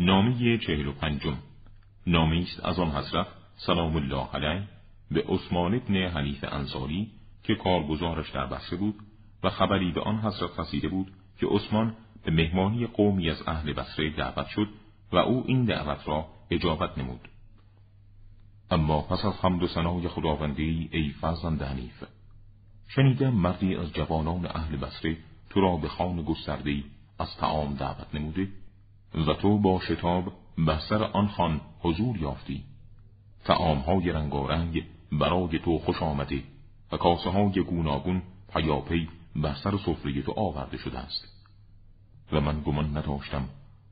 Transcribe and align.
نامه 0.00 0.58
چهل 0.58 0.86
و 0.86 0.92
پنجم. 0.92 1.38
نامه 2.06 2.36
است 2.36 2.64
از 2.64 2.78
آن 2.78 2.90
حضرت 2.90 3.26
سلام 3.56 3.96
الله 3.96 4.28
علیه 4.34 4.62
به 5.10 5.24
عثمان 5.28 5.74
ابن 5.74 5.94
حنیف 5.94 6.44
انصاری 6.48 7.10
که 7.42 7.54
کارگزارش 7.54 8.30
در 8.30 8.46
بسته 8.46 8.76
بود 8.76 8.94
و 9.42 9.50
خبری 9.50 9.92
به 9.92 10.00
آن 10.00 10.18
حضرت 10.18 10.58
رسیده 10.58 10.88
بود 10.88 11.12
که 11.40 11.46
عثمان 11.46 11.96
به 12.24 12.30
مهمانی 12.30 12.86
قومی 12.86 13.30
از 13.30 13.42
اهل 13.46 13.72
بصره 13.72 14.10
دعوت 14.10 14.46
شد 14.46 14.68
و 15.12 15.16
او 15.16 15.44
این 15.46 15.64
دعوت 15.64 16.08
را 16.08 16.26
اجابت 16.50 16.98
نمود. 16.98 17.28
اما 18.70 19.02
پس 19.02 19.24
از 19.24 19.34
حمد 19.42 19.62
و 19.62 19.66
ثنای 19.66 20.08
خداوندی 20.08 20.88
ای 20.92 21.10
فرزند 21.20 21.62
حنیف 21.62 22.04
شنیدم 22.88 23.34
مردی 23.34 23.74
از 23.74 23.92
جوانان 23.92 24.46
اهل 24.46 24.76
بصره 24.76 25.16
تو 25.50 25.60
را 25.60 25.76
به 25.76 25.88
خان 25.88 26.22
گسترده 26.22 26.84
از 27.18 27.36
تعام 27.36 27.74
دعوت 27.74 28.14
نموده؟ 28.14 28.48
و 29.14 29.34
تو 29.34 29.58
با 29.58 29.80
شتاب 29.80 30.32
بر 30.58 30.78
سر 30.78 31.02
آن 31.02 31.28
خان 31.28 31.60
حضور 31.80 32.16
یافتی. 32.18 32.64
تعامهای 33.44 34.12
رنگارنگ 34.12 34.84
برای 35.12 35.58
تو 35.58 35.78
خوش 35.78 36.02
آمده 36.02 36.42
و 36.92 36.96
کاسه 36.96 37.30
های 37.30 37.62
گوناگون 37.62 38.22
پیاپی 38.52 39.08
بر 39.36 39.54
سر 39.54 39.76
سفره 39.76 40.22
تو 40.22 40.32
آورده 40.32 40.76
شده 40.76 40.98
است. 40.98 41.38
و 42.32 42.40
من 42.40 42.60
گمان 42.60 42.96
نداشتم 42.96 43.48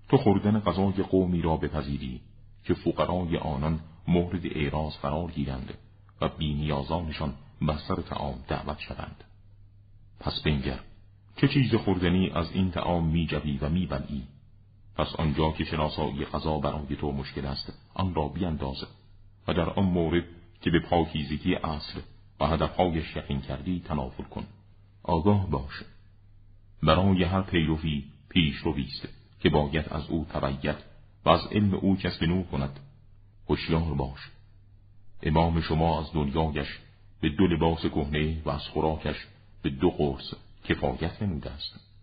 تو 0.08 0.16
خوردن 0.16 0.60
غذای 0.60 1.02
قومی 1.02 1.42
را 1.42 1.56
بپذیری 1.56 2.20
که 2.64 2.74
فقرای 2.74 3.36
آنان 3.36 3.80
مورد 4.08 4.46
اعراض 4.46 4.96
قرار 4.96 5.30
گیرند 5.30 5.74
و 6.20 6.28
بینیازانشان 6.28 7.34
بر 7.62 7.76
سر 7.88 7.94
تعام 7.94 8.34
دعوت 8.48 8.78
شوند. 8.78 9.24
پس 10.20 10.42
بنگر 10.44 10.80
چه 11.36 11.48
چیز 11.48 11.74
خوردنی 11.74 12.30
از 12.30 12.52
این 12.52 12.70
تعام 12.70 13.06
می 13.06 13.26
جوی 13.26 13.58
و 13.58 13.68
می 13.68 13.86
بلعی 13.86 14.22
پس 14.96 15.16
آنجا 15.16 15.52
که 15.52 15.64
شناسایی 15.64 16.24
غذا 16.24 16.58
برای 16.58 16.96
تو 16.96 17.12
مشکل 17.12 17.46
است 17.46 17.72
آن 17.94 18.14
را 18.14 18.28
بیانداز 18.28 18.84
و 19.48 19.54
در 19.54 19.70
آن 19.70 19.84
مورد 19.84 20.24
که 20.60 20.70
به 20.70 20.80
پاکیزگی 20.80 21.54
اصل 21.54 22.00
و 22.40 22.46
هدفهایش 22.46 23.16
یقین 23.16 23.40
کردی 23.40 23.82
تنافل 23.84 24.22
کن. 24.22 24.46
آگاه 25.02 25.50
باش. 25.50 25.82
برای 26.82 27.24
هر 27.24 27.42
پیروی 27.42 28.04
پیش 28.28 28.56
رویست 28.56 29.08
که 29.40 29.50
باید 29.50 29.88
از 29.88 30.08
او 30.08 30.26
تبید 30.30 30.76
و 31.24 31.28
از 31.28 31.46
علم 31.52 31.74
او 31.74 31.96
کسب 31.96 32.24
نو 32.24 32.42
کند. 32.42 32.80
هوشیار 33.48 33.94
باش. 33.94 34.30
امام 35.22 35.60
شما 35.60 36.00
از 36.00 36.12
دنیایش 36.12 36.78
به 37.20 37.28
دو 37.28 37.46
لباس 37.46 37.86
کهنه 37.86 38.42
و 38.44 38.50
از 38.50 38.68
خوراکش 38.68 39.26
به 39.62 39.70
دو 39.70 39.90
قرص 39.90 40.34
کفایت 40.64 41.22
نموده 41.22 41.50
است. 41.50 41.95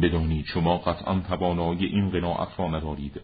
بدانید 0.00 0.46
شما 0.46 0.78
قطعا 0.78 1.20
توانایی 1.20 1.86
این 1.86 2.10
قناعت 2.10 2.48
را 2.58 2.68
ندارید 2.68 3.20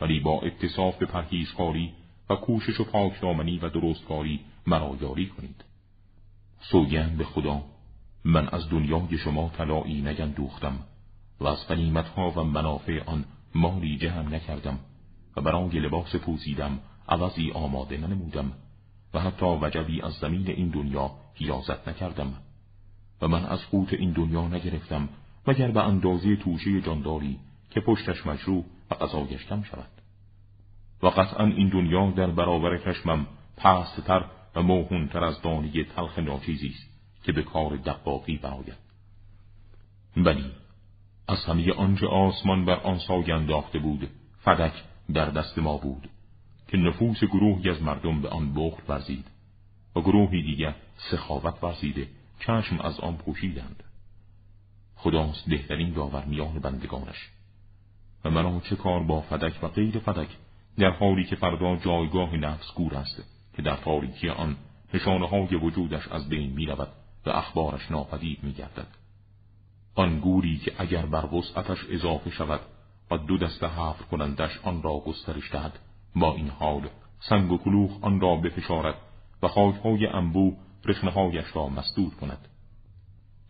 ولی 0.00 0.20
با 0.20 0.40
اتصاف 0.40 0.96
به 0.96 1.06
پرهیزکاری 1.06 1.92
و 2.30 2.34
کوشش 2.34 2.80
و 2.80 2.84
پاکدامنی 2.84 3.58
و 3.58 3.68
درستکاری 3.68 4.40
مرا 4.66 4.96
یاری 5.00 5.26
کنید. 5.26 5.64
سوگند 6.60 7.18
به 7.18 7.24
خدا 7.24 7.62
من 8.24 8.48
از 8.48 8.70
دنیای 8.70 9.18
شما 9.18 9.50
طلایی 9.56 10.02
نگندوختم 10.02 10.78
و 11.40 11.46
از 11.46 11.66
قنیمتها 11.66 12.30
و 12.30 12.44
منافع 12.44 13.04
آن 13.06 13.24
مالی 13.54 13.98
جمع 13.98 14.28
نکردم 14.34 14.78
و 15.36 15.40
برای 15.40 15.80
لباس 15.80 16.16
پوسیدم 16.16 16.78
عوضی 17.08 17.50
آماده 17.50 17.96
ننمودم 17.96 18.52
و 19.14 19.20
حتی 19.20 19.46
وجبی 19.46 20.02
از 20.02 20.12
زمین 20.12 20.48
این 20.50 20.68
دنیا 20.68 21.10
حیازت 21.34 21.88
نکردم 21.88 22.34
و 23.22 23.28
من 23.28 23.44
از 23.44 23.58
قوت 23.70 23.92
این 23.92 24.12
دنیا 24.12 24.48
نگرفتم 24.48 25.08
مگر 25.48 25.70
به 25.70 25.82
اندازه 25.82 26.36
توشه 26.36 26.80
جانداری 26.80 27.38
که 27.70 27.80
پشتش 27.80 28.26
مجروح 28.26 28.64
و 28.90 28.94
قضایش 28.94 29.46
کم 29.46 29.62
شود. 29.62 29.88
و 31.02 31.06
قطعا 31.06 31.46
این 31.46 31.68
دنیا 31.68 32.10
در 32.10 32.26
برابر 32.26 32.78
چشمم 32.78 33.26
پستتر 33.56 34.24
و 34.54 34.62
موهونتر 34.62 35.24
از 35.24 35.42
دانی 35.42 35.84
تلخ 35.84 36.18
ناچیزی 36.18 36.68
است 36.68 36.90
که 37.22 37.32
به 37.32 37.42
کار 37.42 37.76
دقاقی 37.76 38.36
براید 38.36 38.88
ولی 40.16 40.50
از 41.28 41.44
همه 41.44 41.72
آنچه 41.72 42.06
آسمان 42.06 42.64
بر 42.64 42.80
آن 42.80 42.98
سایه 42.98 43.34
انداخته 43.34 43.78
بود 43.78 44.08
فدک 44.40 44.72
در 45.14 45.30
دست 45.30 45.58
ما 45.58 45.76
بود 45.76 46.08
که 46.68 46.76
نفوس 46.76 47.24
گروهی 47.24 47.70
از 47.70 47.82
مردم 47.82 48.20
به 48.20 48.28
آن 48.28 48.54
بخل 48.54 48.82
ورزید 48.88 49.24
و 49.96 50.00
گروهی 50.00 50.42
دیگر 50.42 50.74
سخاوت 51.10 51.64
ورزیده 51.64 52.08
چشم 52.40 52.80
از 52.80 53.00
آن 53.00 53.16
پوشیدند. 53.16 53.84
خداست 54.98 55.48
بهترین 55.48 55.92
داور 55.92 56.24
میان 56.24 56.58
بندگانش 56.58 57.28
و 58.24 58.30
مرا 58.30 58.60
چه 58.60 58.76
کار 58.76 59.02
با 59.02 59.20
فدک 59.20 59.62
و 59.62 59.68
غیر 59.68 59.98
فدک 59.98 60.28
در 60.78 60.90
حالی 60.90 61.24
که 61.24 61.36
فردا 61.36 61.76
جایگاه 61.76 62.36
نفس 62.36 62.72
گور 62.74 62.94
است 62.94 63.22
که 63.56 63.62
در 63.62 63.76
تاریکی 63.76 64.28
آن 64.28 64.56
نشانه 64.94 65.28
های 65.28 65.56
وجودش 65.56 66.08
از 66.08 66.28
بین 66.28 66.52
می 66.52 66.66
رود 66.66 66.88
و 67.26 67.30
اخبارش 67.30 67.90
ناپدید 67.90 68.38
می 68.42 68.52
گردد. 68.52 68.86
آن 69.94 70.20
گوری 70.20 70.58
که 70.58 70.72
اگر 70.78 71.06
بر 71.06 71.34
وسعتش 71.34 71.78
اضافه 71.90 72.30
شود 72.30 72.60
و 73.10 73.16
دو 73.18 73.38
دست 73.38 73.64
حفر 73.64 74.04
کنندش 74.04 74.60
آن 74.62 74.82
را 74.82 75.02
گسترش 75.06 75.52
دهد 75.52 75.78
با 76.16 76.34
این 76.34 76.48
حال 76.48 76.88
سنگ 77.20 77.52
و 77.52 77.58
کلوخ 77.58 77.90
آن 78.00 78.20
را 78.20 78.36
بفشارد 78.36 78.94
و 79.42 79.48
خاکهای 79.48 80.06
انبو 80.06 80.56
رخنهایش 80.84 81.44
را 81.54 81.68
مسدود 81.68 82.14
کند 82.14 82.48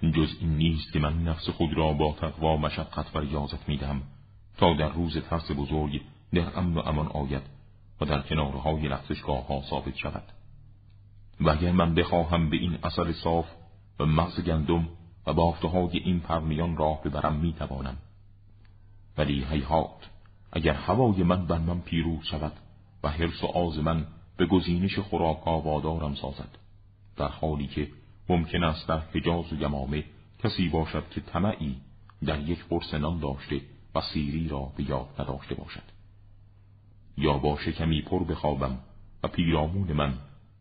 جز 0.02 0.36
این 0.40 0.56
نیست 0.56 0.92
که 0.92 0.98
من 0.98 1.22
نفس 1.22 1.48
خود 1.48 1.74
را 1.74 1.92
با 1.92 2.16
تقوا 2.20 2.56
مشقت 2.56 3.16
و 3.16 3.18
ریاضت 3.18 3.68
می‌دهم 3.68 4.02
تا 4.56 4.74
در 4.74 4.88
روز 4.88 5.18
ترس 5.18 5.50
بزرگ 5.50 6.00
در 6.32 6.58
امن 6.58 6.74
و 6.74 6.80
امان 6.80 7.06
آید 7.06 7.42
و 8.00 8.04
در 8.04 8.20
کنارهای 8.20 8.88
لغزشگاه 8.88 9.46
ها 9.46 9.62
ثابت 9.70 9.96
شود. 9.96 10.24
و 11.40 11.50
اگر 11.50 11.72
من 11.72 11.94
بخواهم 11.94 12.50
به 12.50 12.56
این 12.56 12.78
اثر 12.82 13.12
صاف 13.12 13.46
و 14.00 14.06
مغز 14.06 14.44
گندم 14.44 14.88
و 15.26 15.32
بافته 15.32 15.68
های 15.68 15.98
این 15.98 16.20
پرمیان 16.20 16.76
راه 16.76 17.02
ببرم 17.02 17.34
می‌توانم. 17.34 17.96
ولی 19.18 19.44
هیهات 19.50 20.10
اگر 20.52 20.72
هوای 20.74 21.22
من 21.22 21.46
بر 21.46 21.58
من 21.58 21.80
پیروز 21.80 22.24
شود 22.24 22.52
و 23.02 23.08
حرس 23.08 23.44
و 23.44 23.46
آز 23.46 23.78
من 23.78 24.06
به 24.36 24.46
گزینش 24.46 24.98
خوراک 24.98 25.46
وادارم 25.46 26.14
سازد 26.14 26.58
در 27.16 27.28
حالی 27.28 27.66
که 27.66 27.88
ممکن 28.28 28.64
است 28.64 28.88
در 28.88 28.98
حجاز 28.98 29.52
و 29.52 29.56
یمامه 29.56 30.04
کسی 30.38 30.68
باشد 30.68 31.10
که 31.10 31.20
طمعی 31.20 31.76
در 32.24 32.40
یک 32.40 32.64
قرص 32.64 32.94
نان 32.94 33.18
داشته 33.18 33.60
و 33.94 34.00
سیری 34.00 34.48
را 34.48 34.72
به 34.76 34.90
یاد 34.90 35.08
نداشته 35.18 35.54
باشد. 35.54 35.82
یا 37.16 37.38
با 37.38 37.58
شکمی 37.58 38.02
پر 38.02 38.24
بخوابم 38.24 38.78
و 39.22 39.28
پیرامون 39.28 39.92
من 39.92 40.14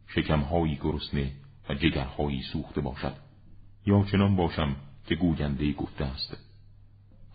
شکمهایی 0.07 0.75
گرسنه 0.75 1.31
و 1.69 1.73
جگرهایی 1.73 2.41
سوخته 2.41 2.81
باشد. 2.81 3.13
یا 3.85 4.03
چنان 4.11 4.35
باشم 4.35 4.75
که 5.07 5.16
گوینده 5.16 5.73
گفته 5.73 6.06
است. 6.06 6.38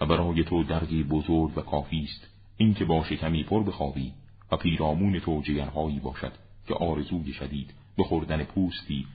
و 0.01 0.07
برای 0.07 0.45
تو 0.45 0.65
درگی 0.65 1.03
بزرگ 1.03 1.59
و 1.59 1.61
کافی 1.61 2.05
است 2.05 2.29
اینکه 2.57 2.85
با 2.85 3.05
شکمی 3.05 3.45
پر 3.45 3.63
بخوابی 3.63 4.13
و 4.53 4.57
پیرامون 4.57 5.21
تو 5.21 5.43
جگرهایی 5.45 6.01
باشد 6.01 6.33
که 6.67 6.75
آرزوی 6.75 7.33
شدید 7.33 7.75
به 7.97 8.05
خوردن 8.05 8.45
پوستی 8.45 9.07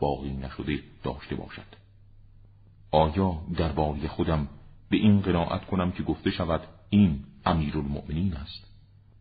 باقی 0.00 0.32
نشده 0.32 0.78
داشته 1.04 1.36
باشد. 1.36 1.76
آیا 2.90 3.38
در 3.56 3.72
باری 3.72 4.08
خودم 4.08 4.48
به 4.90 4.96
این 4.96 5.20
قناعت 5.20 5.64
کنم 5.64 5.92
که 5.92 6.02
گفته 6.02 6.30
شود 6.30 6.60
این 6.90 7.24
امیر 7.46 7.78
المؤمنین 7.78 8.34
است؟ 8.34 8.66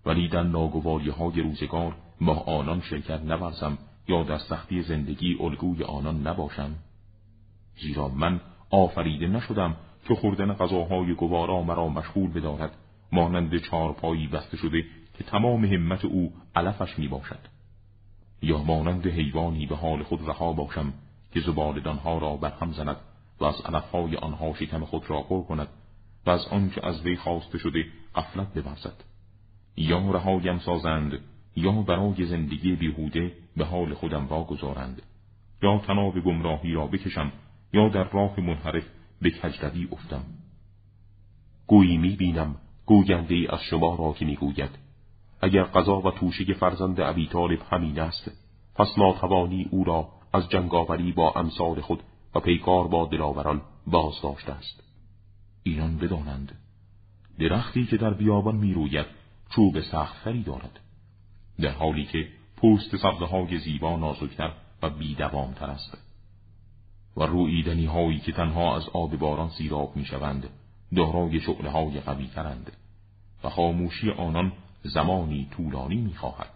ولی 0.05 0.29
در 0.29 0.43
ناگواری 0.43 1.09
های 1.09 1.41
روزگار 1.41 1.95
با 2.21 2.33
آنان 2.33 2.81
شرکت 2.81 3.21
نورزم 3.21 3.77
یا 4.07 4.23
در 4.23 4.37
سختی 4.37 4.81
زندگی 4.81 5.37
الگوی 5.39 5.83
آنان 5.83 6.27
نباشم؟ 6.27 6.75
زیرا 7.81 8.07
من 8.07 8.41
آفریده 8.69 9.27
نشدم 9.27 9.75
که 10.07 10.15
خوردن 10.15 10.53
غذاهای 10.53 11.13
گوارا 11.13 11.61
مرا 11.61 11.89
مشغول 11.89 12.31
بدارد 12.31 12.71
مانند 13.11 13.57
چارپایی 13.57 14.27
بسته 14.27 14.57
شده 14.57 14.85
که 15.18 15.23
تمام 15.23 15.65
همت 15.65 16.06
او 16.06 16.33
علفش 16.56 17.00
می 17.00 17.07
باشد 17.07 17.55
یا 18.41 18.57
مانند 18.57 19.07
حیوانی 19.07 19.65
به 19.65 19.75
حال 19.75 20.03
خود 20.03 20.29
رها 20.29 20.53
باشم 20.53 20.93
که 21.31 21.39
زبالدانها 21.39 22.17
را 22.17 22.35
برهم 22.35 22.71
زند 22.71 22.97
و 23.39 23.45
از 23.45 23.61
علفهای 23.61 24.15
آنها 24.15 24.53
شکم 24.53 24.85
خود 24.85 25.09
را 25.09 25.21
پر 25.21 25.41
کند 25.41 25.67
و 26.25 26.29
از 26.29 26.47
آنچه 26.47 26.85
از 26.87 27.01
وی 27.01 27.15
خواسته 27.15 27.57
شده 27.57 27.85
غفلت 28.15 28.53
بورزد. 28.53 29.03
یا 29.77 30.11
رهایم 30.11 30.59
سازند 30.59 31.19
یا 31.55 31.71
برای 31.71 32.25
زندگی 32.25 32.75
بیهوده 32.75 33.31
به 33.57 33.65
حال 33.65 33.93
خودم 33.93 34.27
واگذارند. 34.27 35.01
یا 35.63 35.77
تناب 35.77 36.19
گمراهی 36.19 36.73
را 36.73 36.87
بکشم 36.87 37.31
یا 37.73 37.89
در 37.89 38.03
راه 38.03 38.39
منحرف 38.39 38.83
به 39.21 39.31
کجروی 39.31 39.87
افتم. 39.91 40.23
گویی 41.67 41.97
می‌بینم 41.97 42.55
گوینده 42.85 43.53
از 43.53 43.59
شما 43.69 43.95
را 43.95 44.13
که 44.13 44.25
می‌گوید 44.25 44.84
اگر 45.41 45.63
قضا 45.63 46.01
و 46.01 46.11
توشه 46.11 46.53
فرزند 46.53 46.99
ابی 46.99 47.27
طالب 47.27 47.59
همین 47.71 47.99
است 47.99 48.31
پس 48.75 48.87
ناتوانی 48.97 49.67
او 49.71 49.83
را 49.83 50.09
از 50.33 50.49
جنگاوری 50.49 51.11
با 51.11 51.31
امثال 51.31 51.81
خود 51.81 52.03
و 52.35 52.39
پیکار 52.39 52.87
با 52.87 53.05
دلاوران 53.05 53.61
باز 53.87 54.21
داشته 54.23 54.51
است. 54.51 54.83
اینان 55.63 55.97
بدانند 55.97 56.57
درختی 57.39 57.85
که 57.85 57.97
در 57.97 58.13
بیابان 58.13 58.55
می‌روید 58.55 59.05
چوب 59.49 59.81
سختتری 59.81 60.43
دارد 60.43 60.79
در 61.59 61.71
حالی 61.71 62.05
که 62.05 62.27
پوست 62.57 62.95
سبزه 62.95 63.25
های 63.25 63.57
زیبا 63.57 63.95
نازکتر 63.95 64.51
و 64.81 64.89
بیدوامتر 64.89 65.65
است. 65.65 65.97
و 67.17 67.23
رویدنی 67.23 67.85
هایی 67.85 68.19
که 68.19 68.31
تنها 68.31 68.75
از 68.75 68.89
آب 68.93 69.15
باران 69.15 69.49
سیراب 69.49 69.95
می 69.95 70.05
شوند 70.05 70.49
دارای 70.95 71.39
شعله 71.39 71.69
های 71.69 71.99
قوی 71.99 72.27
ترند 72.27 72.71
و 73.43 73.49
خاموشی 73.49 74.11
آنان 74.11 74.53
زمانی 74.87 75.47
طولانی 75.51 76.01
می 76.01 76.13
خواهد 76.13 76.49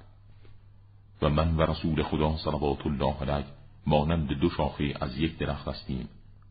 و 1.21 1.29
من 1.29 1.55
و 1.55 1.61
رسول 1.61 2.03
خدا 2.03 2.37
صلوات 2.37 2.85
الله 2.85 3.15
علیه 3.21 3.45
مانند 3.85 4.27
دو 4.33 4.49
شاخه 4.49 4.93
از 5.01 5.17
یک 5.17 5.37
درخت 5.37 5.67
هستیم 5.67 6.09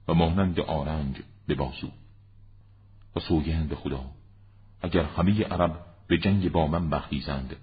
و 0.08 0.14
مانند 0.14 0.60
آرنج 0.60 1.16
به 1.46 1.54
بازو. 1.54 1.88
و 3.16 3.20
سوگند 3.20 3.74
خدا 3.74 4.00
اگر 4.82 5.04
همه 5.04 5.44
عرب 5.44 5.80
به 6.08 6.18
جنگ 6.18 6.52
با 6.52 6.66
من 6.66 6.90
برخیزند 6.90 7.56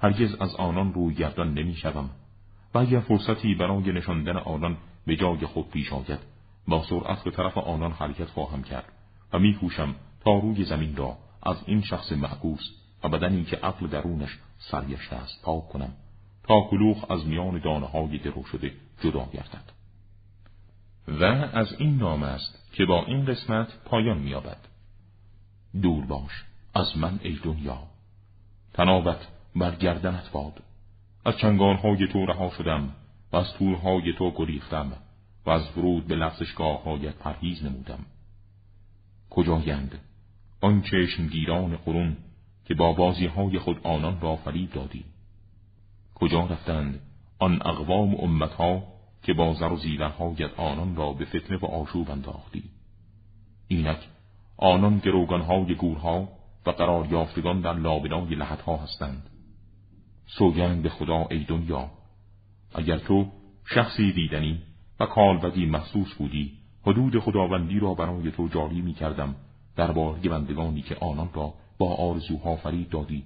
هرگز 0.00 0.34
از 0.34 0.54
آنان 0.54 0.94
روی 0.94 1.14
گردان 1.14 1.54
نمی 1.54 1.74
شدم 1.74 2.10
و 2.74 2.78
اگر 2.78 3.00
فرصتی 3.00 3.54
برای 3.54 3.92
نشاندن 3.92 4.36
آنان 4.36 4.76
به 5.06 5.16
جای 5.16 5.46
خود 5.46 5.70
پیش 5.70 5.92
آید 5.92 6.18
با 6.68 6.84
سرعت 6.84 7.24
به 7.24 7.30
طرف 7.30 7.58
آنان 7.58 7.92
حرکت 7.92 8.28
خواهم 8.28 8.62
کرد 8.62 8.92
و 9.32 9.38
میکوشم 9.38 9.94
تا 10.24 10.38
روی 10.38 10.64
زمین 10.64 10.96
را 10.96 11.16
از 11.42 11.56
این 11.66 11.82
شخص 11.82 12.12
معکوس 12.12 12.81
و 13.02 13.08
بدنی 13.08 13.44
که 13.44 13.56
عقل 13.56 13.86
درونش 13.86 14.38
سرگشته 14.58 15.16
است. 15.16 15.42
پاک 15.42 15.68
کنم 15.68 15.92
تا 16.42 16.60
کلوخ 16.70 17.10
از 17.10 17.26
میان 17.26 17.58
دانه 17.58 17.86
های 17.86 18.18
درو 18.18 18.44
شده 18.44 18.72
جدا 19.00 19.28
گردد. 19.32 19.72
و 21.08 21.24
از 21.58 21.72
این 21.78 21.96
نام 21.96 22.22
است 22.22 22.72
که 22.72 22.84
با 22.84 23.04
این 23.04 23.24
قسمت 23.24 23.68
پایان 23.84 24.18
مییابد. 24.18 24.68
دور 25.82 26.06
باش 26.06 26.44
از 26.74 26.96
من 26.96 27.20
ای 27.22 27.38
دنیا. 27.44 27.82
تنابت 28.74 29.26
بر 29.56 29.74
گردنت 29.74 30.30
باد. 30.32 30.62
از 31.24 31.38
چنگانهای 31.38 32.06
تو 32.06 32.26
رها 32.26 32.50
شدم 32.50 32.92
و 33.32 33.36
از 33.36 33.52
تورهای 33.52 34.12
تو 34.18 34.30
گریختم 34.30 34.92
و 35.46 35.50
از 35.50 35.78
ورود 35.78 36.06
به 36.06 36.14
لغزشگاه 36.14 36.82
هایت 36.82 37.14
پرهیز 37.14 37.64
نمودم. 37.64 38.06
کجایند 39.30 40.00
آن 40.60 40.82
چشمگیران 40.82 41.76
قرون 41.76 42.16
که 42.64 42.74
با 42.74 42.92
بازی 42.92 43.26
های 43.26 43.58
خود 43.58 43.80
آنان 43.86 44.20
را 44.20 44.36
فریب 44.36 44.72
دادی. 44.72 45.04
کجا 46.14 46.40
رفتند 46.40 47.00
آن 47.38 47.66
اقوام 47.66 48.14
امتها 48.14 48.82
که 49.22 49.34
با 49.34 49.54
زر 49.54 49.72
و 49.72 49.76
زیورهایت 49.76 50.60
آنان 50.60 50.96
را 50.96 51.12
به 51.12 51.24
فتنه 51.24 51.56
و 51.56 51.66
آشوب 51.66 52.10
انداختی؟ 52.10 52.62
اینک 53.68 54.08
آنان 54.56 54.98
گروگانهای 54.98 55.74
گورها 55.74 56.28
و 56.66 56.70
قرار 56.70 57.06
یافتگان 57.06 57.60
در 57.60 57.74
لابنای 57.74 58.34
لحتها 58.34 58.76
هستند. 58.76 59.30
سوگند 60.26 60.82
به 60.82 60.88
خدا 60.88 61.26
ای 61.30 61.44
دنیا 61.44 61.90
اگر 62.74 62.98
تو 62.98 63.26
شخصی 63.66 64.12
دیدنی 64.12 64.62
و 65.00 65.06
کالبدی 65.06 65.66
محسوس 65.66 66.14
بودی 66.14 66.52
حدود 66.82 67.18
خداوندی 67.18 67.78
را 67.78 67.94
برای 67.94 68.30
تو 68.30 68.48
جاری 68.48 68.80
می 68.80 68.94
کردم 68.94 69.34
درباره 69.76 70.20
بندگانی 70.20 70.82
که 70.82 70.96
آنان 71.00 71.30
را 71.34 71.54
با 71.78 71.94
آرزوها 71.94 72.56
فرید 72.56 72.88
دادی 72.88 73.24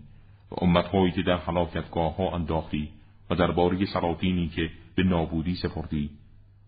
و 0.50 0.64
امتهایی 0.64 1.12
که 1.12 1.22
در 1.22 1.36
حلاکتگاه 1.36 2.16
ها 2.16 2.34
انداختی 2.34 2.88
و 3.30 3.34
درباره 3.34 3.86
سلاطینی 3.86 4.48
که 4.48 4.70
به 4.94 5.02
نابودی 5.02 5.54
سپردی 5.54 6.10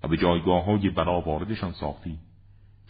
و 0.02 0.08
به 0.08 0.16
جایگاه 0.16 0.64
های 0.64 0.90
بنا 0.90 1.20
واردشان 1.20 1.72
ساختی. 1.72 2.18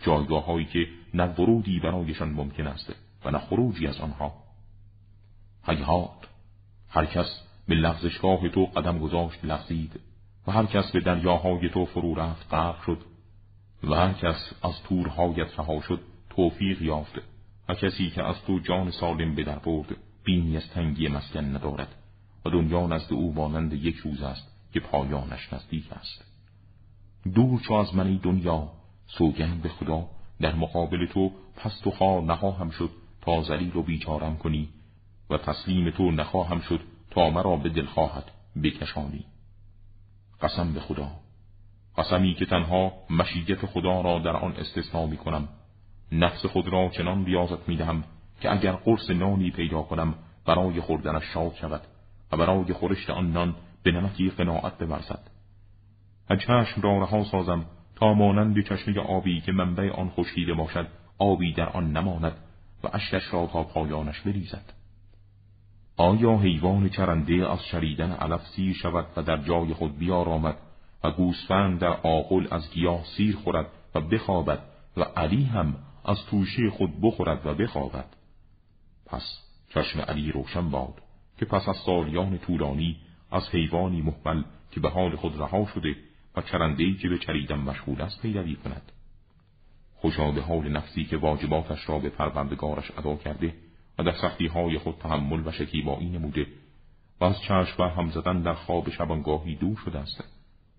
جایگاه 0.02 0.44
هایی 0.44 0.64
که 0.64 0.86
نه 1.14 1.24
ورودی 1.24 1.80
برایشان 1.80 2.28
ممکن 2.28 2.66
است 2.66 2.94
و 3.24 3.30
نه 3.30 3.38
خروجی 3.38 3.86
از 3.86 4.00
آنها. 4.00 4.32
حیات. 5.62 6.28
هر 6.88 7.04
کس 7.04 7.42
به 7.68 7.74
لغزشگاه 7.74 8.48
تو 8.48 8.66
قدم 8.66 8.98
گذاشت 8.98 9.44
لغزید 9.44 10.00
و 10.46 10.52
هر 10.52 10.66
کس 10.66 10.92
به 10.92 11.00
دریاهای 11.00 11.68
تو 11.68 11.84
فرو 11.84 12.14
رفت 12.14 12.54
غرق 12.54 12.82
شد 12.82 12.98
و 13.84 13.94
هر 13.94 14.12
کس 14.12 14.52
از 14.62 14.82
تورهایت 14.82 15.58
رها 15.58 15.80
شد 15.80 16.00
توفیق 16.30 16.82
یافت. 16.82 17.14
و 17.68 17.74
کسی 17.74 18.10
که 18.10 18.22
از 18.22 18.42
تو 18.46 18.58
جان 18.58 18.90
سالم 18.90 19.34
به 19.34 19.44
در 19.44 19.58
برد 19.58 19.96
بینی 20.24 20.56
از 20.56 20.70
تنگی 20.70 21.08
مسکن 21.08 21.44
ندارد. 21.44 21.94
و 22.44 22.50
دنیا 22.50 22.86
نزد 22.86 23.12
او 23.12 23.34
مانند 23.34 23.72
یک 23.72 23.96
روز 23.96 24.22
است 24.22 24.52
که 24.72 24.80
پایانش 24.80 25.52
نزدیک 25.52 25.92
است. 25.92 26.24
دور 27.34 27.60
چو 27.60 27.74
از 27.74 27.94
منی 27.94 28.18
دنیا 28.18 28.68
سوگند 29.06 29.62
به 29.62 29.68
خدا. 29.68 30.06
در 30.40 30.54
مقابل 30.54 31.06
تو 31.06 31.32
پست 31.56 31.86
و 31.86 31.90
خواه 31.90 32.24
نخواهم 32.24 32.70
شد 32.70 32.90
تا 33.20 33.42
زلیل 33.42 33.76
و 33.76 33.82
بیچارم 33.82 34.36
کنی 34.36 34.68
و 35.30 35.38
تسلیم 35.38 35.90
تو 35.90 36.10
نخواهم 36.10 36.60
شد 36.60 36.80
تا 37.10 37.30
مرا 37.30 37.56
به 37.56 37.68
دل 37.68 37.86
خواهد 37.86 38.30
بکشانی. 38.62 39.24
قسم 40.40 40.72
به 40.72 40.80
خدا. 40.80 41.10
قسمی 41.98 42.34
که 42.34 42.46
تنها 42.46 42.92
مشیت 43.10 43.66
خدا 43.66 44.00
را 44.00 44.18
در 44.18 44.36
آن 44.36 44.52
استثنا 44.52 45.06
می 45.06 45.16
کنم. 45.16 45.48
نفس 46.12 46.46
خود 46.46 46.68
را 46.68 46.88
چنان 46.88 47.24
بیازت 47.24 47.68
می 47.68 47.76
دهم 47.76 48.04
که 48.40 48.52
اگر 48.52 48.72
قرص 48.72 49.10
نانی 49.10 49.50
پیدا 49.50 49.82
کنم 49.82 50.14
برای 50.46 50.80
خوردنش 50.80 51.22
شاد 51.34 51.54
شود 51.54 51.80
و 52.32 52.36
برای 52.36 52.72
خورشت 52.72 53.10
آن 53.10 53.32
نان 53.32 53.54
به 53.82 53.92
نمکی 53.92 54.30
قناعت 54.30 54.78
بورزد. 54.78 55.30
و 56.30 56.36
چشم 56.36 56.80
را 56.82 56.98
رها 56.98 57.24
سازم 57.24 57.64
تا 57.96 58.14
مانند 58.14 58.64
چشمه 58.64 59.00
آبی 59.00 59.40
که 59.40 59.52
منبع 59.52 59.90
آن 59.90 60.10
خشکیده 60.10 60.54
باشد 60.54 60.86
آبی 61.18 61.52
در 61.52 61.68
آن 61.68 61.92
نماند 61.92 62.32
و 62.84 62.88
اشکش 62.92 63.34
را 63.34 63.46
تا 63.46 63.62
پایانش 63.62 64.20
بریزد. 64.20 64.72
آیا 65.96 66.36
حیوان 66.36 66.88
چرنده 66.88 67.52
از 67.52 67.64
شریدن 67.64 68.12
علف 68.12 68.46
سیر 68.46 68.74
شود 68.74 69.06
و 69.16 69.22
در 69.22 69.36
جای 69.36 69.74
خود 69.74 69.98
بیارامد 69.98 70.56
و 71.04 71.10
گوسفند 71.10 71.78
در 71.78 71.96
آقل 72.02 72.46
از 72.50 72.70
گیاه 72.70 73.04
سیر 73.16 73.36
خورد 73.36 73.66
و 73.94 74.00
بخوابد 74.00 74.58
و 74.96 75.02
علی 75.02 75.44
هم 75.44 75.74
از 76.08 76.26
توشه 76.26 76.70
خود 76.70 77.00
بخورد 77.00 77.46
و 77.46 77.54
بخوابد. 77.54 78.06
پس 79.06 79.38
چشم 79.74 80.00
علی 80.00 80.32
روشن 80.32 80.70
باد 80.70 81.02
که 81.38 81.44
پس 81.44 81.68
از 81.68 81.76
سالیان 81.76 82.38
طولانی 82.38 82.96
از 83.30 83.48
حیوانی 83.48 84.02
محمل 84.02 84.42
که 84.70 84.80
به 84.80 84.88
حال 84.88 85.16
خود 85.16 85.40
رها 85.40 85.66
شده 85.74 85.96
و 86.36 86.42
چرندهی 86.42 86.94
که 86.94 87.08
به 87.08 87.18
چریدن 87.18 87.58
مشغول 87.58 88.00
است 88.00 88.22
پیروی 88.22 88.56
کند. 88.56 88.92
خوشا 89.96 90.30
به 90.30 90.42
حال 90.42 90.68
نفسی 90.68 91.04
که 91.04 91.16
واجباتش 91.16 91.88
را 91.88 91.98
به 91.98 92.08
پروردگارش 92.08 92.90
ادا 92.98 93.16
کرده 93.16 93.54
و 93.98 94.02
در 94.02 94.12
سختی 94.12 94.46
های 94.46 94.78
خود 94.78 94.94
تحمل 94.98 95.46
و 95.46 95.52
شکیبایی 95.52 96.08
نموده 96.08 96.46
و 97.20 97.24
از 97.24 97.40
چشم 97.40 97.76
بر 97.78 97.88
هم 97.88 98.10
زدن 98.10 98.42
در 98.42 98.54
خواب 98.54 98.90
شبانگاهی 98.90 99.54
دور 99.54 99.76
شده 99.84 99.98
است 99.98 100.24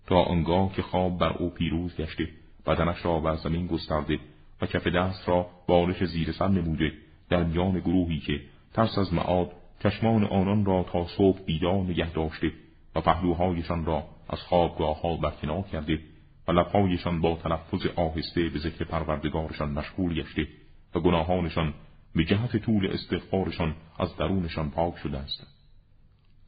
تا 0.06 0.22
آنگاه 0.22 0.72
که 0.72 0.82
خواب 0.82 1.18
بر 1.18 1.32
او 1.32 1.50
پیروز 1.50 1.96
گشته 1.96 2.28
بدنش 2.66 3.04
را 3.04 3.20
بر 3.20 3.36
زمین 3.36 3.66
گسترده 3.66 4.18
و 4.62 4.66
کف 4.66 4.86
دست 4.86 5.28
را 5.28 5.46
بالش 5.66 6.04
زیر 6.04 6.32
سر 6.32 6.48
نموده 6.48 6.92
در 7.28 7.44
میان 7.44 7.80
گروهی 7.80 8.18
که 8.18 8.40
ترس 8.74 8.98
از 8.98 9.14
معاد 9.14 9.52
چشمان 9.82 10.24
آنان 10.24 10.64
را 10.64 10.86
تا 10.92 11.06
صبح 11.06 11.40
بیدار 11.44 11.82
نگه 11.82 12.12
داشته 12.12 12.52
و 12.94 13.00
پهلوهایشان 13.00 13.84
را 13.84 14.04
از 14.28 14.40
خوابگاه 14.40 15.00
ها 15.00 15.16
برکنار 15.16 15.62
کرده 15.62 16.00
و 16.48 16.52
لبهایشان 16.52 17.20
با 17.20 17.38
تلفظ 17.42 17.86
آهسته 17.96 18.48
به 18.48 18.58
ذکر 18.58 18.84
پروردگارشان 18.84 19.70
مشغول 19.70 20.14
گشته 20.14 20.46
و 20.94 21.00
گناهانشان 21.00 21.74
به 22.14 22.24
جهت 22.24 22.56
طول 22.56 22.86
استغفارشان 22.92 23.74
از 23.98 24.16
درونشان 24.16 24.70
پاک 24.70 24.96
شده 24.96 25.18
است. 25.18 25.46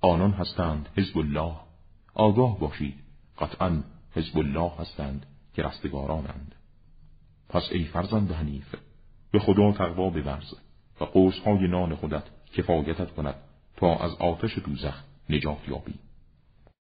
آنان 0.00 0.30
هستند 0.30 0.88
حزب 0.96 1.18
الله. 1.18 1.54
آگاه 2.14 2.58
باشید. 2.58 2.94
قطعا 3.38 3.82
حزب 4.14 4.38
الله 4.38 4.72
هستند 4.78 5.26
که 5.54 5.62
رستگارانند. 5.62 6.54
پس 7.52 7.68
ای 7.72 7.84
فرزند 7.84 8.32
حنیف 8.32 8.74
به 9.32 9.38
خدا 9.38 9.72
تقوا 9.72 10.10
بورز 10.10 10.54
و 11.00 11.04
قوسهای 11.04 11.68
نان 11.68 11.94
خودت 11.94 12.22
کفایتت 12.54 13.10
کند 13.10 13.34
تا 13.76 13.96
از 13.96 14.14
آتش 14.14 14.58
دوزخ 14.58 15.02
نجات 15.30 15.68
یابی. 15.68 15.94